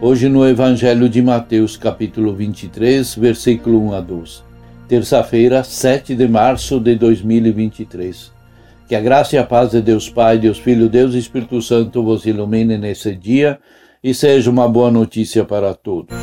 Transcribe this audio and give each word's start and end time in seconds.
Hoje 0.00 0.28
no 0.28 0.46
Evangelho 0.46 1.08
de 1.08 1.22
Mateus, 1.22 1.76
capítulo 1.76 2.34
23, 2.34 3.14
versículo 3.14 3.80
1 3.86 3.94
a 3.94 4.00
12. 4.00 4.42
Terça-feira, 4.88 5.62
7 5.62 6.14
de 6.14 6.28
março 6.28 6.80
de 6.80 6.96
2023. 6.96 8.32
Que 8.88 8.94
a 8.96 9.00
graça 9.00 9.36
e 9.36 9.38
a 9.38 9.44
paz 9.44 9.70
de 9.70 9.80
Deus 9.80 10.10
Pai, 10.10 10.36
Deus 10.36 10.58
Filho, 10.58 10.88
Deus 10.88 11.14
e 11.14 11.18
Espírito 11.18 11.62
Santo 11.62 12.02
vos 12.02 12.26
ilumine 12.26 12.76
nesse 12.76 13.14
dia 13.14 13.58
e 14.02 14.12
seja 14.12 14.50
uma 14.50 14.68
boa 14.68 14.90
notícia 14.90 15.44
para 15.44 15.72
todos. 15.72 16.14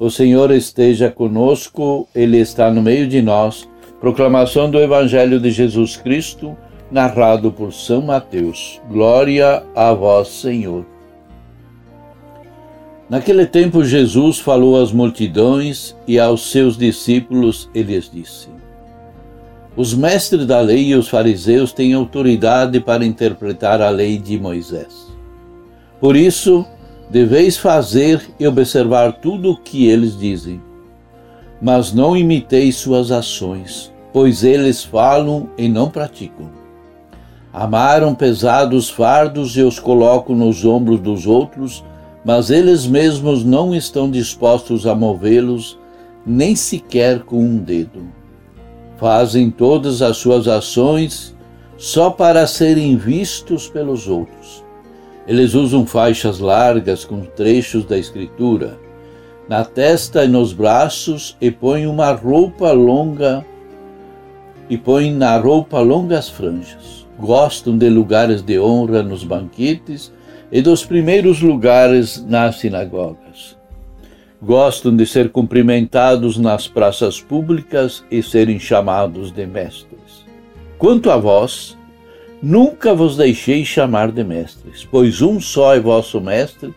O 0.00 0.10
Senhor 0.10 0.50
esteja 0.50 1.10
conosco, 1.10 2.08
Ele 2.12 2.38
está 2.38 2.72
no 2.72 2.82
meio 2.82 3.06
de 3.06 3.22
nós 3.22 3.68
Proclamação 4.02 4.68
do 4.68 4.80
Evangelho 4.80 5.38
de 5.38 5.52
Jesus 5.52 5.96
Cristo, 5.96 6.56
narrado 6.90 7.52
por 7.52 7.72
São 7.72 8.02
Mateus. 8.02 8.80
Glória 8.90 9.62
a 9.76 9.94
vós, 9.94 10.26
Senhor. 10.26 10.84
Naquele 13.08 13.46
tempo, 13.46 13.84
Jesus 13.84 14.40
falou 14.40 14.82
às 14.82 14.90
multidões 14.90 15.96
e 16.04 16.18
aos 16.18 16.50
seus 16.50 16.76
discípulos 16.76 17.70
e 17.72 17.80
lhes 17.80 18.10
disse: 18.12 18.48
Os 19.76 19.94
mestres 19.94 20.46
da 20.46 20.60
lei 20.60 20.88
e 20.88 20.96
os 20.96 21.06
fariseus 21.06 21.72
têm 21.72 21.94
autoridade 21.94 22.80
para 22.80 23.06
interpretar 23.06 23.80
a 23.80 23.88
lei 23.88 24.18
de 24.18 24.36
Moisés. 24.36 25.12
Por 26.00 26.16
isso, 26.16 26.66
deveis 27.08 27.56
fazer 27.56 28.20
e 28.40 28.48
observar 28.48 29.12
tudo 29.12 29.52
o 29.52 29.56
que 29.56 29.86
eles 29.86 30.18
dizem, 30.18 30.60
mas 31.62 31.92
não 31.94 32.14
imiteis 32.14 32.76
suas 32.76 33.10
ações 33.10 33.92
pois 34.12 34.44
eles 34.44 34.84
falam 34.84 35.48
e 35.56 35.68
não 35.68 35.88
praticam. 35.88 36.50
Amaram 37.52 38.14
pesados 38.14 38.90
fardos 38.90 39.56
e 39.56 39.62
os 39.62 39.78
colocam 39.78 40.36
nos 40.36 40.64
ombros 40.64 41.00
dos 41.00 41.26
outros, 41.26 41.84
mas 42.24 42.50
eles 42.50 42.86
mesmos 42.86 43.44
não 43.44 43.74
estão 43.74 44.10
dispostos 44.10 44.86
a 44.86 44.94
movê-los, 44.94 45.78
nem 46.24 46.54
sequer 46.54 47.20
com 47.20 47.38
um 47.38 47.56
dedo. 47.58 48.02
Fazem 48.96 49.50
todas 49.50 50.02
as 50.02 50.18
suas 50.18 50.46
ações 50.46 51.34
só 51.76 52.10
para 52.10 52.46
serem 52.46 52.96
vistos 52.96 53.68
pelos 53.68 54.06
outros. 54.06 54.62
Eles 55.26 55.54
usam 55.54 55.84
faixas 55.84 56.38
largas 56.38 57.04
com 57.04 57.22
trechos 57.22 57.84
da 57.84 57.98
Escritura 57.98 58.78
na 59.48 59.64
testa 59.64 60.24
e 60.24 60.28
nos 60.28 60.52
braços 60.52 61.36
e 61.40 61.50
põem 61.50 61.86
uma 61.86 62.12
roupa 62.12 62.72
longa 62.72 63.44
e 64.68 64.78
põem 64.78 65.12
na 65.12 65.36
roupa 65.36 65.80
longas 65.80 66.28
franjas. 66.28 67.06
Gostam 67.18 67.76
de 67.76 67.88
lugares 67.88 68.42
de 68.42 68.58
honra 68.58 69.02
nos 69.02 69.24
banquetes 69.24 70.12
e 70.50 70.62
dos 70.62 70.84
primeiros 70.84 71.40
lugares 71.40 72.24
nas 72.24 72.56
sinagogas. 72.56 73.56
Gostam 74.40 74.96
de 74.96 75.06
ser 75.06 75.30
cumprimentados 75.30 76.36
nas 76.36 76.66
praças 76.66 77.20
públicas 77.20 78.04
e 78.10 78.22
serem 78.22 78.58
chamados 78.58 79.30
de 79.30 79.46
mestres. 79.46 80.24
Quanto 80.78 81.10
a 81.10 81.16
vós, 81.16 81.76
nunca 82.42 82.92
vos 82.92 83.16
deixei 83.16 83.64
chamar 83.64 84.10
de 84.10 84.24
mestres, 84.24 84.84
pois 84.90 85.22
um 85.22 85.40
só 85.40 85.74
é 85.74 85.80
vosso 85.80 86.20
mestre 86.20 86.74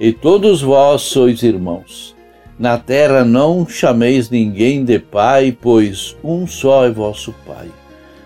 e 0.00 0.12
todos 0.12 0.62
vós 0.62 1.02
sois 1.02 1.42
irmãos. 1.42 2.16
Na 2.58 2.76
terra 2.76 3.24
não 3.24 3.68
chameis 3.68 4.30
ninguém 4.30 4.84
de 4.84 4.98
pai, 4.98 5.56
pois 5.60 6.16
um 6.24 6.46
só 6.46 6.84
é 6.84 6.90
vosso 6.90 7.32
Pai, 7.46 7.68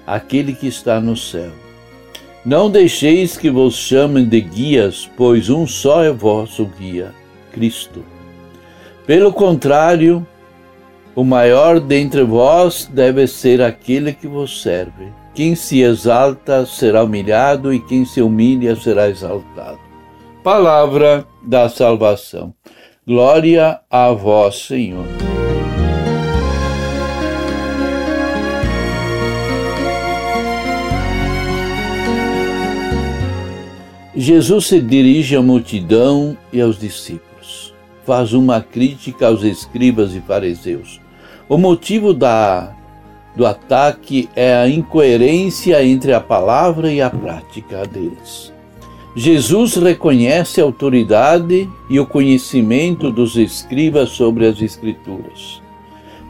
aquele 0.07 0.55
que 0.55 0.67
está 0.67 1.01
no 1.01 1.17
céu. 1.17 1.51
Não 2.45 2.71
deixeis 2.71 3.37
que 3.37 3.51
vos 3.51 3.75
chamem 3.75 4.25
de 4.25 4.41
guias, 4.41 5.09
pois 5.17 5.51
um 5.51 5.67
só 5.67 6.03
é 6.03 6.11
vosso 6.11 6.65
guia, 6.79 7.15
Cristo. 7.53 8.03
Pelo 9.07 9.33
contrário, 9.33 10.27
o 11.15 11.23
maior 11.23 11.79
dentre 11.79 12.23
vós 12.23 12.89
deve 12.91 13.27
ser 13.27 13.61
aquele 13.61 14.15
que 14.15 14.27
vos 14.27 14.63
serve. 14.63 15.13
Quem 15.35 15.55
se 15.55 15.83
exalta 15.83 16.65
será 16.65 17.05
humilhado, 17.05 17.73
e 17.73 17.79
quem 17.81 18.05
se 18.05 18.23
humilha 18.23 18.75
será 18.77 19.09
exaltado. 19.09 19.92
Palavra 20.43 21.25
da 21.41 21.69
salvação. 21.69 22.53
Glória 23.07 23.79
a 23.89 24.11
vós, 24.11 24.67
Senhor. 24.67 25.07
Jesus 34.17 34.67
se 34.67 34.81
dirige 34.81 35.37
à 35.37 35.43
multidão 35.43 36.37
e 36.53 36.61
aos 36.61 36.77
discípulos. 36.77 37.73
Faz 38.05 38.33
uma 38.33 38.61
crítica 38.61 39.29
aos 39.29 39.45
escribas 39.45 40.13
e 40.13 40.21
fariseus. 40.21 41.01
O 41.49 41.57
motivo 41.57 42.13
da, 42.13 42.75
do 43.37 43.47
ataque 43.47 44.29
é 44.35 44.57
a 44.57 44.69
incoerência 44.69 45.85
entre 45.85 46.13
a 46.13 46.21
palavra 46.21 46.93
e 46.93 47.01
a 47.01 47.09
prática 47.09 47.87
deles. 47.87 48.52
Jesus 49.15 49.77
reconhece 49.77 50.61
a 50.61 50.65
autoridade 50.65 51.69
e 51.91 52.01
o 52.01 52.07
conhecimento 52.07 53.11
dos 53.11 53.37
escribas 53.37 54.09
sobre 54.11 54.47
as 54.47 54.61
Escrituras. 54.63 55.61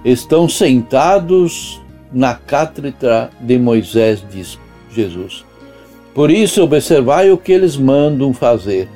Estão 0.04 0.48
sentados 0.48 1.80
na 2.12 2.34
cátedra 2.34 3.30
de 3.40 3.56
Moisés, 3.56 4.24
diz 4.28 4.58
Jesus. 4.92 5.44
Por 6.12 6.28
isso, 6.28 6.62
observai 6.62 7.30
o 7.30 7.38
que 7.38 7.52
eles 7.52 7.76
mandam 7.76 8.34
fazer. 8.34 8.88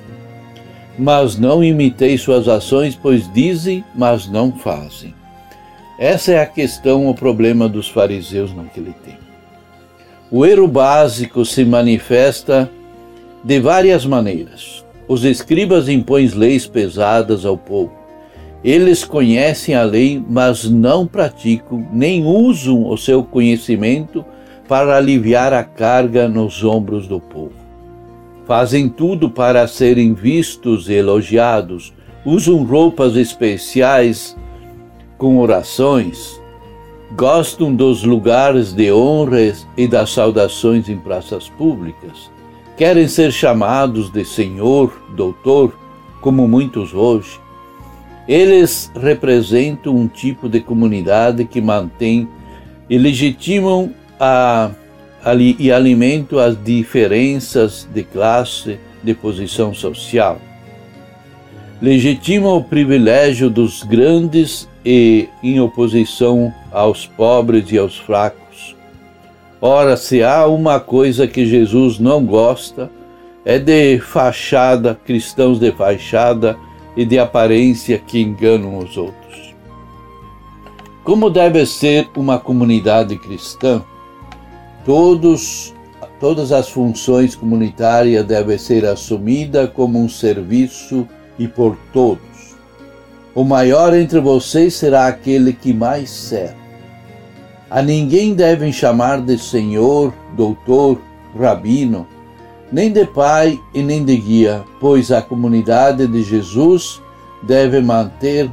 Mas 0.98 1.38
não 1.38 1.62
imitei 1.62 2.18
suas 2.18 2.48
ações, 2.48 2.98
pois 3.00 3.32
dizem, 3.32 3.84
mas 3.94 4.26
não 4.28 4.50
fazem. 4.53 5.14
Essa 5.98 6.32
é 6.32 6.42
a 6.42 6.47
questão, 6.47 7.08
o 7.08 7.14
problema 7.14 7.68
dos 7.68 7.88
fariseus 7.88 8.54
naquele 8.54 8.92
tempo. 8.92 9.24
O 10.30 10.44
erro 10.44 10.66
básico 10.66 11.44
se 11.44 11.64
manifesta 11.64 12.70
de 13.47 13.61
várias 13.61 14.05
maneiras. 14.05 14.84
Os 15.07 15.23
escribas 15.23 15.89
impõem 15.89 16.27
leis 16.27 16.67
pesadas 16.67 17.47
ao 17.47 17.57
povo. 17.57 17.93
Eles 18.65 19.05
conhecem 19.05 19.73
a 19.73 19.84
lei, 19.84 20.21
mas 20.29 20.69
não 20.69 21.07
praticam 21.07 21.87
nem 21.93 22.25
usam 22.25 22.89
o 22.89 22.99
seu 22.99 23.23
conhecimento 23.23 24.25
para 24.67 24.97
aliviar 24.97 25.53
a 25.53 25.62
carga 25.62 26.27
nos 26.27 26.65
ombros 26.65 27.07
do 27.07 27.21
povo. 27.21 27.53
Fazem 28.49 28.89
tudo 28.89 29.31
para 29.31 29.69
serem 29.69 30.13
vistos 30.13 30.89
e 30.89 30.95
elogiados, 30.95 31.95
usam 32.25 32.65
roupas 32.65 33.15
especiais 33.15 34.37
com 35.16 35.39
orações, 35.39 36.41
gostam 37.16 37.72
dos 37.72 38.03
lugares 38.03 38.72
de 38.72 38.91
honras 38.91 39.65
e 39.77 39.87
das 39.87 40.10
saudações 40.10 40.89
em 40.89 40.99
praças 40.99 41.49
públicas 41.49 42.34
Querem 42.77 43.09
ser 43.09 43.33
chamados 43.33 44.11
de 44.11 44.23
Senhor, 44.23 44.93
Doutor, 45.17 45.75
como 46.21 46.47
muitos 46.47 46.93
hoje. 46.93 47.41
Eles 48.28 48.93
representam 48.95 49.97
um 49.97 50.07
tipo 50.07 50.47
de 50.47 50.61
comunidade 50.61 51.47
que 51.47 51.59
mantém 51.59 52.28
e 52.91 52.99
legitimam 52.99 53.95
a, 54.21 54.71
e 55.59 55.73
alimentam 55.73 56.39
as 56.39 56.63
diferenças 56.63 57.89
de 57.95 58.03
classe, 58.03 58.78
de 59.03 59.15
posição 59.15 59.73
social. 59.73 60.39
Legitimam 61.81 62.59
o 62.59 62.65
privilégio 62.65 63.49
dos 63.49 63.83
grandes 63.84 64.69
e 64.84 65.31
em 65.43 65.61
oposição 65.61 66.53
aos 66.71 67.07
pobres 67.07 67.73
e 67.73 67.78
aos 67.78 67.97
fracos 67.97 68.46
Ora, 69.60 69.97
se 69.97 70.22
há 70.22 70.47
uma 70.47 70.78
coisa 70.78 71.26
que 71.26 71.47
Jesus 71.47 71.98
não 71.98 72.24
gosta, 72.24 72.91
é 73.44 73.58
de 73.58 73.98
fachada, 74.00 74.98
cristãos 75.04 75.58
de 75.58 75.72
fachada 75.72 76.58
e 76.97 77.04
de 77.04 77.18
aparência 77.18 77.98
que 77.98 78.20
enganam 78.20 78.78
os 78.78 78.97
outros. 78.97 79.54
Como 81.04 81.30
deve 81.30 81.64
ser 81.64 82.08
uma 82.16 82.38
comunidade 82.38 83.16
cristã? 83.16 83.82
Todos, 84.84 85.72
todas 86.18 86.53
as 86.53 86.68
funções 86.68 87.34
comunitárias 87.34 88.24
devem 88.24 88.58
ser 88.58 88.84
assumidas 88.84 89.70
como 89.70 89.98
um 89.98 90.08
serviço 90.08 91.06
e 91.38 91.47
por 91.47 91.76
todos. 91.92 92.56
O 93.34 93.44
maior 93.44 93.94
entre 93.94 94.18
vocês 94.18 94.74
será 94.74 95.06
aquele 95.06 95.53
que 95.53 95.72
mais 95.72 96.10
serve. 96.10 96.66
A 97.71 97.83
ninguém 97.83 98.34
devem 98.34 98.72
chamar 98.72 99.21
de 99.21 99.36
Senhor, 99.39 100.15
Doutor, 100.36 101.01
Rabino, 101.39 102.07
nem 102.71 102.92
de 102.92 103.04
Pai 103.04 103.59
e 103.74 103.83
nem 103.83 104.04
de 104.04 104.16
Guia, 104.16 104.65
pois 104.80 105.10
a 105.10 105.21
comunidade 105.21 106.07
de 106.07 106.22
Jesus 106.22 107.03
deve 107.42 107.80
manter, 107.80 108.51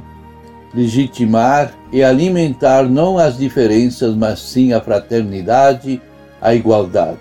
legitimar 0.73 1.73
e 1.91 2.03
alimentar 2.03 2.83
não 2.83 3.19
as 3.19 3.37
diferenças, 3.37 4.15
mas 4.15 4.39
sim 4.39 4.73
a 4.73 4.81
fraternidade, 4.81 6.01
a 6.41 6.55
igualdade. 6.55 7.19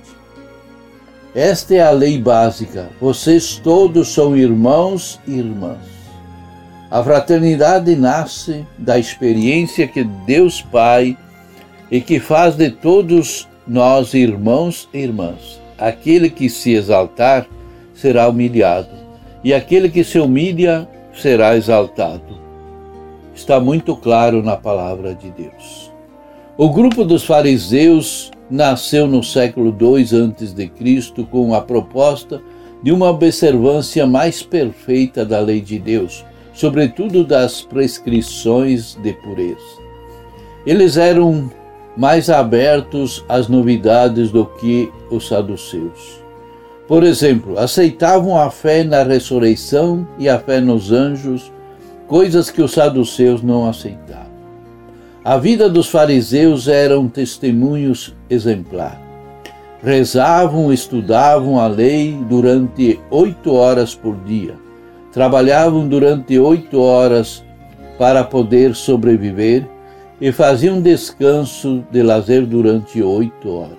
Esta 1.35 1.75
é 1.75 1.81
a 1.81 1.91
lei 1.91 2.19
básica. 2.19 2.91
Vocês 3.01 3.57
todos 3.57 4.09
são 4.09 4.37
irmãos 4.37 5.21
e 5.27 5.39
irmãs. 5.39 5.93
A 6.91 7.03
fraternidade 7.03 7.97
nasce 7.97 8.67
da 8.77 8.99
experiência 8.99 9.89
que 9.89 10.05
Deus 10.05 10.61
Pai 10.61 11.17
e 11.93 12.01
que 12.01 12.19
faz 12.19 12.57
de 12.57 12.71
todos 12.71 13.47
nós 13.69 14.15
irmãos 14.15 14.89
e 14.95 15.01
irmãs. 15.01 15.61
Aquele 15.77 16.31
que 16.31 16.49
se 16.49 16.73
exaltar 16.73 17.47
será 17.93 18.29
humilhado, 18.29 18.89
e 19.45 19.53
aquele 19.53 19.91
que 19.91 20.03
se 20.03 20.19
humilha 20.19 20.89
será 21.13 21.55
exaltado. 21.55 22.41
Está 23.35 23.61
muito 23.61 23.95
claro 23.95 24.43
na 24.43 24.57
palavra 24.57 25.15
de 25.15 25.31
Deus. 25.33 25.93
O 26.57 26.71
grupo 26.71 27.05
dos 27.05 27.25
fariseus 27.25 28.31
nasceu 28.51 29.07
no 29.07 29.23
século 29.23 29.77
II 29.79 30.03
a.C. 30.03 31.25
com 31.31 31.55
a 31.55 31.61
proposta 31.61 32.41
de 32.83 32.91
uma 32.91 33.11
observância 33.11 34.07
mais 34.07 34.43
perfeita 34.43 35.27
da 35.27 35.41
lei 35.41 35.61
de 35.61 35.79
Deus, 35.79 36.25
sobretudo 36.55 37.23
das 37.23 37.61
prescrições 37.61 38.95
de 39.03 39.13
pureza. 39.13 39.83
Eles 40.65 40.97
eram 40.97 41.51
mais 41.97 42.31
abertos 42.31 43.25
às 43.29 43.49
novidades 43.49 44.31
do 44.31 44.47
que 44.47 44.91
os 45.11 45.29
saduceus. 45.29 46.23
Por 46.89 47.05
exemplo, 47.05 47.59
aceitavam 47.59 48.37
a 48.37 48.51
fé 48.51 48.83
na 48.83 49.03
ressurreição 49.03 50.07
e 50.19 50.29
a 50.29 50.39
fé 50.39 50.61
nos 50.61 50.91
anjos, 50.91 51.53
coisas 52.07 52.51
que 52.51 52.61
os 52.61 52.73
saduceus 52.73 53.43
não 53.43 53.69
aceitavam. 53.69 54.33
A 55.25 55.37
vida 55.37 55.69
dos 55.69 55.89
fariseus 55.89 56.67
eram 56.67 57.09
testemunhos 57.09 58.15
exemplar. 58.29 59.01
Rezavam, 59.83 60.73
estudavam 60.73 61.61
a 61.61 61.67
lei 61.67 62.19
durante 62.29 63.01
oito 63.11 63.55
horas 63.55 63.95
por 63.95 64.17
dia. 64.25 64.57
Trabalhavam 65.13 65.87
durante 65.87 66.39
oito 66.39 66.81
horas 66.81 67.45
para 67.99 68.25
poder 68.25 68.75
sobreviver 68.75 69.69
e 70.23 70.31
faziam 70.31 70.81
descanso 70.81 71.85
de 71.91 72.01
lazer 72.01 72.47
durante 72.47 73.03
oito 73.03 73.51
horas. 73.51 73.77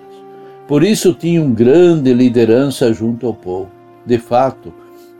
Por 0.68 0.84
isso 0.84 1.14
tinham 1.14 1.54
grande 1.54 2.14
liderança 2.14 2.94
junto 2.94 3.26
ao 3.26 3.34
povo. 3.34 3.72
De 4.06 4.18
fato, 4.18 4.74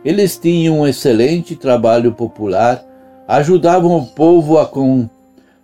eles 0.04 0.36
tinham 0.36 0.80
um 0.80 0.86
excelente 0.86 1.56
trabalho 1.56 2.12
popular, 2.12 2.84
ajudavam 3.26 3.96
o 3.96 4.06
povo 4.06 4.58
a 4.58 4.66
con 4.66 5.08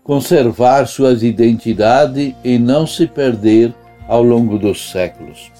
conservar 0.03 0.87
suas 0.87 1.23
identidades 1.23 2.35
e 2.43 2.59
não 2.59 2.87
se 2.87 3.07
perder 3.07 3.75
ao 4.09 4.23
longo 4.23 4.59
dos 4.59 4.91
séculos. 4.91 5.53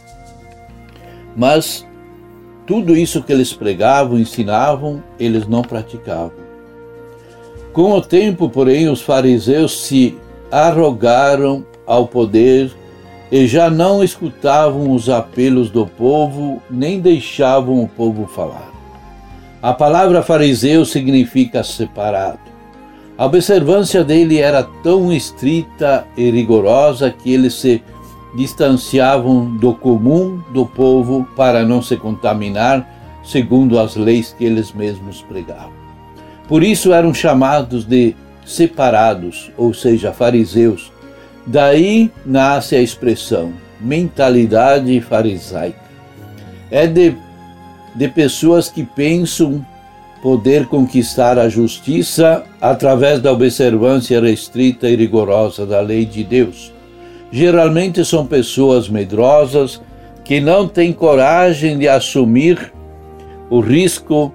Mas 1.37 1.87
tudo 2.67 2.97
isso 2.97 3.23
que 3.23 3.35
eles 3.35 3.53
pregavam, 3.53 4.19
ensinavam, 4.19 5.05
eles 5.19 5.47
não 5.47 5.61
praticavam. 5.61 6.40
Com 7.73 7.93
o 7.93 8.01
tempo, 8.01 8.49
porém, 8.49 8.89
os 8.89 9.01
fariseus 9.01 9.83
se 9.83 10.17
arrogaram 10.51 11.65
ao 11.87 12.07
poder 12.07 12.73
e 13.31 13.47
já 13.47 13.71
não 13.71 14.03
escutavam 14.03 14.91
os 14.91 15.09
apelos 15.09 15.71
do 15.71 15.87
povo, 15.87 16.61
nem 16.69 16.99
deixavam 16.99 17.83
o 17.83 17.89
povo 17.89 18.27
falar. 18.27 18.71
A 19.63 19.73
palavra 19.73 20.23
fariseu 20.23 20.85
significa 20.85 21.63
separado. 21.63 22.41
A 23.17 23.27
observância 23.27 24.03
dele 24.03 24.39
era 24.39 24.63
tão 24.83 25.13
estrita 25.13 26.07
e 26.17 26.31
rigorosa 26.31 27.11
que 27.11 27.33
eles 27.33 27.55
se 27.55 27.83
distanciavam 28.35 29.57
do 29.59 29.75
comum 29.75 30.43
do 30.53 30.65
povo 30.65 31.29
para 31.37 31.65
não 31.65 31.83
se 31.83 31.97
contaminar 31.97 32.89
segundo 33.23 33.79
as 33.79 33.95
leis 33.97 34.35
que 34.37 34.45
eles 34.45 34.73
mesmos 34.73 35.23
pregavam. 35.23 35.80
Por 36.51 36.65
isso 36.65 36.93
eram 36.93 37.15
chamados 37.15 37.85
de 37.85 38.17
separados, 38.45 39.53
ou 39.57 39.73
seja, 39.73 40.13
fariseus. 40.13 40.91
Daí 41.47 42.11
nasce 42.27 42.75
a 42.75 42.83
expressão 42.83 43.53
mentalidade 43.81 45.01
farisaica. 45.01 45.79
É 46.69 46.89
de, 46.89 47.15
de 47.95 48.09
pessoas 48.09 48.69
que 48.69 48.83
pensam 48.83 49.65
poder 50.21 50.67
conquistar 50.67 51.39
a 51.39 51.49
justiça 51.49 52.43
através 52.61 53.21
da 53.21 53.33
observância 53.33 54.21
restrita 54.21 54.91
e 54.91 54.97
rigorosa 54.97 55.65
da 55.65 55.81
lei 55.81 56.05
de 56.05 56.25
Deus. 56.25 56.73
Geralmente 57.31 58.05
são 58.05 58.27
pessoas 58.27 58.89
medrosas 58.89 59.81
que 60.25 60.41
não 60.41 60.67
têm 60.67 60.93
coragem 60.93 61.79
de 61.79 61.87
assumir 61.87 62.73
o 63.49 63.61
risco 63.61 64.35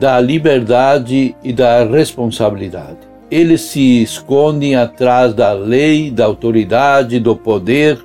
da 0.00 0.18
liberdade 0.18 1.36
e 1.44 1.52
da 1.52 1.84
responsabilidade. 1.84 2.96
Eles 3.30 3.60
se 3.60 4.02
escondem 4.02 4.74
atrás 4.74 5.34
da 5.34 5.52
lei, 5.52 6.10
da 6.10 6.24
autoridade, 6.24 7.20
do 7.20 7.36
poder. 7.36 8.02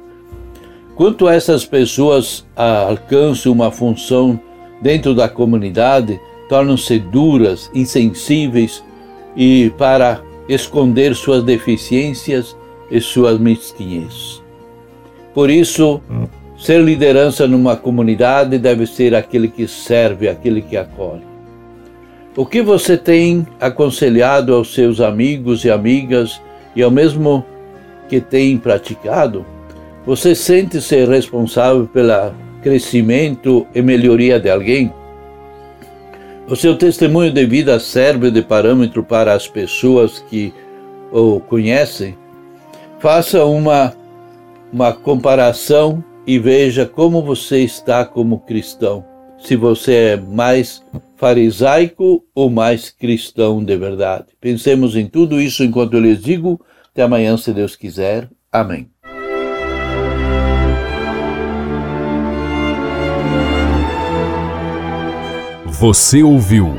Quanto 0.97 1.29
essas 1.29 1.65
pessoas 1.65 2.45
alcançam 2.53 3.53
uma 3.53 3.71
função 3.71 4.37
dentro 4.81 5.15
da 5.15 5.29
comunidade, 5.29 6.19
tornam-se 6.49 6.99
duras, 6.99 7.71
insensíveis 7.73 8.83
e 9.33 9.71
para 9.77 10.19
esconder 10.49 11.15
suas 11.15 11.43
deficiências 11.43 12.57
e 12.91 12.99
suas 12.99 13.39
mesquinhez. 13.39 14.43
Por 15.33 15.49
isso, 15.49 16.01
ser 16.57 16.81
liderança 16.81 17.47
numa 17.47 17.77
comunidade 17.77 18.57
deve 18.57 18.85
ser 18.85 19.15
aquele 19.15 19.47
que 19.47 19.65
serve, 19.65 20.27
aquele 20.27 20.61
que 20.61 20.75
acolhe. 20.75 21.34
O 22.37 22.45
que 22.45 22.61
você 22.61 22.97
tem 22.97 23.47
aconselhado 23.61 24.53
aos 24.53 24.73
seus 24.73 24.99
amigos 24.99 25.63
e 25.63 25.71
amigas 25.71 26.41
e 26.75 26.83
ao 26.83 26.91
mesmo 26.91 27.45
que 28.09 28.19
tem 28.19 28.57
praticado? 28.57 29.45
Você 30.05 30.35
sente 30.35 30.81
ser 30.81 31.07
responsável 31.07 31.87
pelo 31.87 32.33
crescimento 32.61 33.65
e 33.73 33.81
melhoria 33.81 34.37
de 34.37 34.49
alguém? 34.49 34.93
O 36.45 36.57
seu 36.57 36.77
testemunho 36.77 37.31
de 37.31 37.45
vida 37.45 37.79
serve 37.79 38.29
de 38.29 38.41
parâmetro 38.41 39.01
para 39.01 39.33
as 39.33 39.47
pessoas 39.47 40.19
que 40.19 40.53
o 41.13 41.39
conhecem? 41.39 42.17
Faça 42.99 43.45
uma, 43.45 43.93
uma 44.73 44.91
comparação 44.91 46.03
e 46.27 46.37
veja 46.37 46.85
como 46.85 47.21
você 47.21 47.59
está 47.59 48.03
como 48.03 48.39
cristão. 48.39 49.14
Se 49.45 49.55
você 49.55 49.93
é 49.93 50.17
mais 50.17 50.83
farisaico 51.17 52.25
ou 52.33 52.49
mais 52.49 52.89
cristão 52.89 53.63
de 53.63 53.77
verdade. 53.77 54.25
Pensemos 54.41 54.95
em 54.95 55.07
tudo 55.07 55.39
isso 55.39 55.63
enquanto 55.63 55.93
eu 55.93 55.99
lhes 55.99 56.19
digo. 56.19 56.59
Até 56.91 57.03
amanhã, 57.03 57.37
se 57.37 57.53
Deus 57.53 57.75
quiser. 57.75 58.27
Amém. 58.51 58.89
Você 65.67 66.23
ouviu 66.23 66.73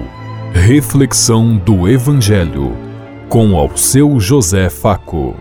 Reflexão 0.52 1.56
do 1.56 1.86
Evangelho 1.86 2.76
com 3.28 3.56
ao 3.56 3.76
seu 3.76 4.18
José 4.18 4.68
Faco. 4.68 5.36